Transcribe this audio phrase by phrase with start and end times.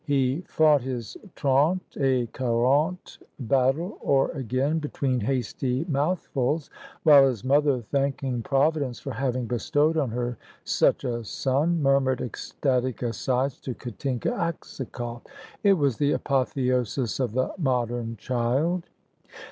[0.03, 6.71] He fought his trente et quarante battle o'er again, between hasty mouthfuls,
[7.03, 13.03] while his mother, thanking Providence for having bestowed on her such a son, murmured ecstatic
[13.03, 15.21] asides to Katinka Aksakoff.
[15.61, 18.87] It was the apotheosis of the modern child.